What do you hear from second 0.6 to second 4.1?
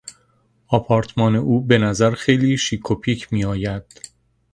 آپارتمان او به نظر خیلی شیک و پیک میآید.